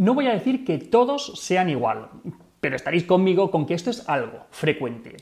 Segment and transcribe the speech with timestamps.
[0.00, 2.08] No voy a decir que todos sean igual,
[2.58, 5.14] pero estaréis conmigo con que esto es algo frecuente.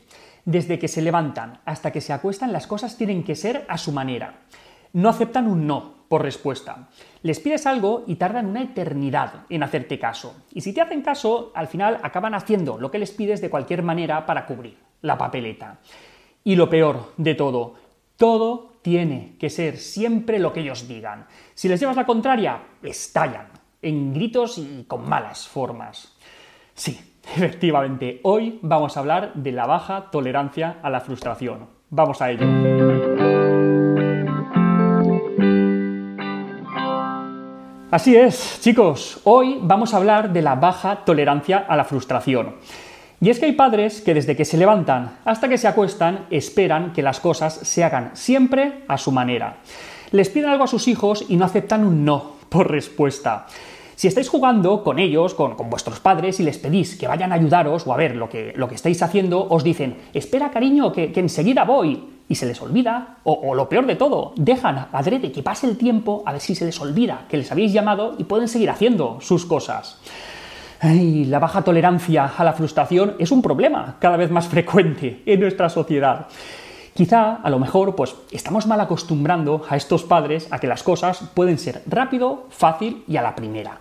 [0.45, 3.91] Desde que se levantan hasta que se acuestan, las cosas tienen que ser a su
[3.91, 4.35] manera.
[4.93, 6.87] No aceptan un no por respuesta.
[7.23, 10.45] Les pides algo y tardan una eternidad en hacerte caso.
[10.53, 13.83] Y si te hacen caso, al final acaban haciendo lo que les pides de cualquier
[13.83, 15.81] manera para cubrir la papeleta.
[16.45, 17.73] Y lo peor de todo,
[18.15, 21.25] todo tiene que ser siempre lo que ellos digan.
[21.53, 26.15] Si les llevas la contraria, estallan en gritos y con malas formas.
[26.73, 26.99] Sí,
[27.35, 31.67] efectivamente, hoy vamos a hablar de la baja tolerancia a la frustración.
[31.89, 32.45] Vamos a ello.
[37.91, 42.57] Así es, chicos, hoy vamos a hablar de la baja tolerancia a la frustración.
[43.19, 46.93] Y es que hay padres que desde que se levantan hasta que se acuestan esperan
[46.93, 49.57] que las cosas se hagan siempre a su manera.
[50.11, 53.47] Les piden algo a sus hijos y no aceptan un no por respuesta.
[53.99, 57.85] Si estáis jugando con ellos, con, vuestros padres, y les pedís que vayan a ayudaros
[57.85, 61.65] o a ver lo que, lo que estáis haciendo, os dicen, espera cariño, que, enseguida
[61.65, 62.01] voy.
[62.29, 66.23] Y se les olvida, o, lo peor de todo, dejan adrede que pase el tiempo
[66.25, 69.45] a ver si se les olvida que les habéis llamado y pueden seguir haciendo sus
[69.45, 69.99] cosas.
[70.81, 75.67] la baja tolerancia a la frustración es un problema cada vez más frecuente en nuestra
[75.67, 76.27] sociedad.
[76.99, 81.23] Quizá, a lo mejor, pues estamos mal acostumbrando a estos padres a que las cosas
[81.33, 83.77] pueden ser rápido, fácil y a la primera.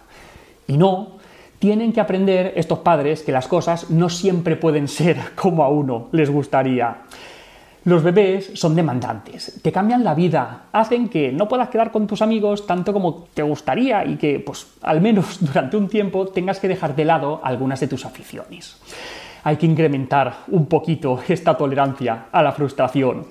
[0.69, 1.19] Y no,
[1.58, 6.06] tienen que aprender estos padres que las cosas no siempre pueden ser como a uno
[6.12, 6.98] les gustaría.
[7.83, 12.22] Los bebés son demandantes, te cambian la vida, hacen que no puedas quedar con tus
[12.22, 16.69] amigos tanto como te gustaría y que, pues, al menos durante un tiempo tengas que
[16.69, 18.77] dejar de lado algunas de tus aficiones
[19.44, 23.27] hay que incrementar un poquito esta tolerancia a la frustración.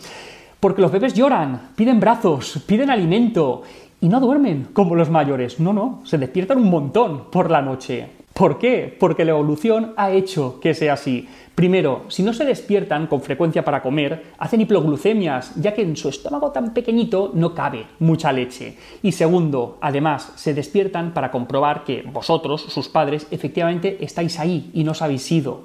[0.60, 3.64] Porque los bebés lloran, piden brazos, piden alimento
[4.02, 5.60] y no duermen como los mayores.
[5.60, 8.10] No, no, se despiertan un montón por la noche.
[8.34, 8.96] ¿Por qué?
[9.00, 11.28] Porque la evolución ha hecho que sea así.
[11.56, 16.10] Primero, si no se despiertan con frecuencia para comer, hacen hiploglucemias, ya que en su
[16.10, 18.78] estómago tan pequeñito no cabe mucha leche.
[19.02, 24.84] Y segundo, además, se despiertan para comprobar que vosotros, sus padres, efectivamente estáis ahí y
[24.84, 25.64] no os habéis ido.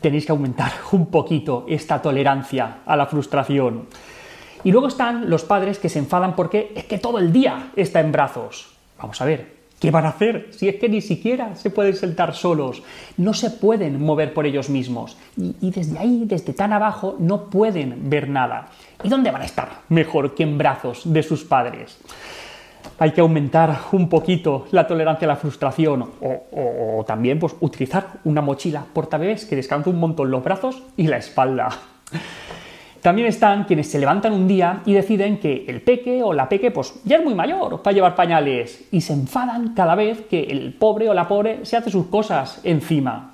[0.00, 3.86] Tenéis que aumentar un poquito esta tolerancia a la frustración.
[4.64, 8.00] Y luego están los padres que se enfadan porque es que todo el día está
[8.00, 8.74] en brazos.
[8.98, 12.34] Vamos a ver, ¿Qué van a hacer si es que ni siquiera se pueden sentar
[12.34, 12.82] solos?
[13.16, 15.16] No se pueden mover por ellos mismos.
[15.36, 18.70] Y, desde ahí, desde tan abajo, no pueden ver nada.
[19.04, 19.82] ¿Y dónde van a estar?
[19.88, 21.96] Mejor que en brazos de sus padres.
[22.98, 28.40] Hay que aumentar un poquito la tolerancia a la frustración o, también pues, utilizar una
[28.40, 31.68] mochila portabebés que descanse un montón los brazos y la espalda.
[33.02, 36.72] También están quienes se levantan un día y deciden que el peque o la peque
[36.72, 40.74] pues ya es muy mayor para llevar pañales y se enfadan cada vez que el
[40.74, 43.32] pobre o la pobre se hace sus cosas encima.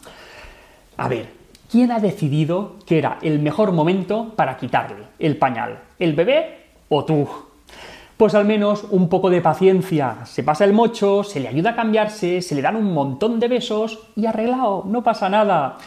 [0.98, 1.28] A ver,
[1.70, 5.78] ¿quién ha decidido que era el mejor momento para quitarle el pañal?
[5.98, 7.26] ¿El bebé o tú?
[8.16, 10.18] Pues al menos un poco de paciencia.
[10.24, 13.48] Se pasa el mocho, se le ayuda a cambiarse, se le dan un montón de
[13.48, 15.78] besos y arreglado, no pasa nada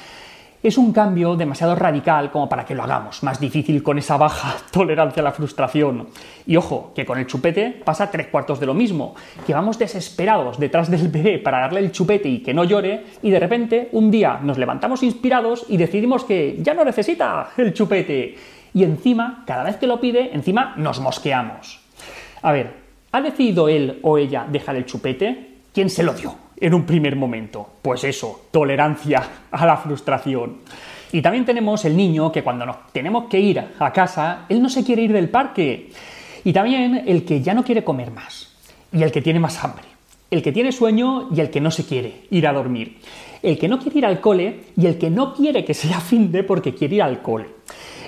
[0.63, 4.55] es un cambio demasiado radical como para que lo hagamos más difícil con esa baja
[4.71, 6.07] tolerancia a la frustración.
[6.45, 9.15] Y ojo, que con el chupete pasa tres cuartos de lo mismo,
[9.45, 13.29] que vamos desesperados detrás del bebé para darle el chupete y que no llore, y
[13.29, 18.35] de repente un día nos levantamos inspirados y decidimos que ya no necesita el chupete.
[18.73, 21.86] Y encima, cada vez que lo pide, encima nos mosqueamos.
[22.41, 22.73] A ver,
[23.11, 25.55] ¿ha decidido él o ella dejar el chupete?
[25.73, 26.47] ¿Quién se lo dio?
[26.59, 27.67] en un primer momento?
[27.81, 30.57] Pues eso, tolerancia a la frustración.
[31.11, 34.69] Y también tenemos el niño que cuando nos tenemos que ir a casa, él no
[34.69, 35.91] se quiere ir del parque.
[36.43, 38.53] Y también el que ya no quiere comer más.
[38.91, 39.85] Y el que tiene más hambre.
[40.29, 42.99] El que tiene sueño y el que no se quiere ir a dormir.
[43.41, 46.31] El que no quiere ir al cole y el que no quiere que sea fin
[46.31, 47.45] de porque quiere ir al cole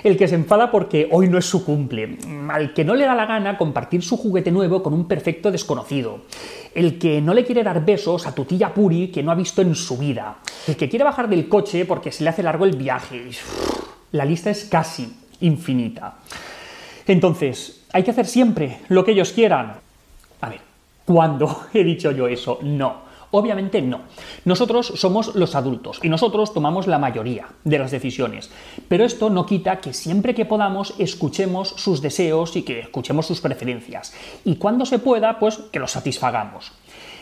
[0.02, 2.18] el que se enfada porque hoy no es su cumple,
[2.48, 6.22] al que no le da la gana compartir su juguete nuevo con un perfecto desconocido,
[6.74, 9.62] el que no le quiere dar besos a tu tía Puri que no ha visto
[9.62, 12.76] en su vida, el que quiere bajar del coche porque se le hace largo el
[12.76, 13.30] viaje.
[14.12, 16.18] La lista es casi infinita.
[17.06, 19.74] Entonces, ¿hay que hacer siempre lo que ellos quieran?
[20.40, 20.60] A ver,
[21.04, 22.58] ¿cuándo he dicho yo eso?
[22.62, 23.09] No.
[23.32, 24.00] Obviamente no.
[24.44, 28.50] Nosotros somos los adultos y nosotros tomamos la mayoría de las decisiones.
[28.88, 33.40] Pero esto no quita que siempre que podamos escuchemos sus deseos y que escuchemos sus
[33.40, 34.12] preferencias.
[34.44, 36.72] Y cuando se pueda, pues que los satisfagamos.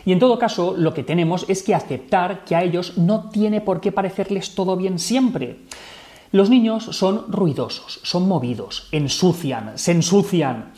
[0.06, 3.60] Y en todo caso, lo que tenemos es que aceptar que a ellos no tiene
[3.60, 5.58] por qué parecerles todo bien siempre.
[6.32, 10.72] Los niños son ruidosos, son movidos, ensucian, se ensucian.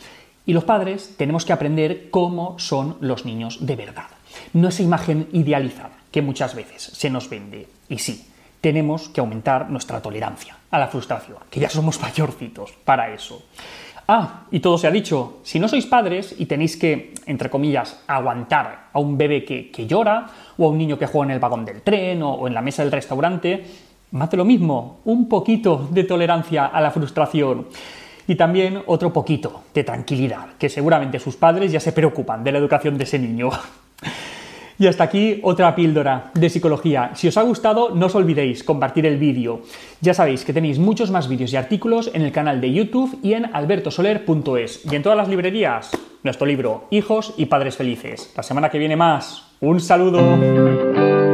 [0.47, 4.07] Y los padres tenemos que aprender cómo son los niños de verdad.
[4.53, 7.69] No esa imagen idealizada que muchas veces se nos vende.
[7.89, 8.27] Y sí,
[8.61, 13.43] tenemos que aumentar nuestra tolerancia a la frustración, que ya somos mayorcitos para eso.
[14.13, 18.03] Ah, y todo se ha dicho, si no sois padres y tenéis que, entre comillas,
[18.09, 20.27] aguantar a un bebé que, llora,
[20.59, 22.83] o a un niño que juega en el vagón del tren o, en la mesa
[22.83, 23.65] del restaurante,
[24.11, 27.69] mate lo mismo, un poquito de tolerancia a la frustración.
[28.27, 32.59] Y también otro poquito de tranquilidad, que seguramente sus padres ya se preocupan de la
[32.59, 33.51] educación de ese niño.
[34.81, 37.11] Y hasta aquí otra píldora de psicología.
[37.13, 39.61] Si os ha gustado, no os olvidéis compartir el vídeo.
[40.01, 43.35] Ya sabéis que tenéis muchos más vídeos y artículos en el canal de YouTube y
[43.35, 44.91] en albertosoler.es.
[44.91, 45.91] Y en todas las librerías,
[46.23, 48.33] nuestro libro Hijos y Padres Felices.
[48.35, 49.53] La semana que viene más.
[49.61, 51.30] Un saludo.